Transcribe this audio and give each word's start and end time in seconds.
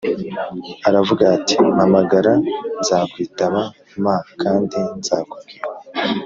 aravuga 0.87 1.23
ati 1.35 1.53
mpamagara 1.73 2.31
nzakwitaba 2.81 3.61
m 4.01 4.03
kandi 4.41 4.79
nzakubwira 4.97 5.65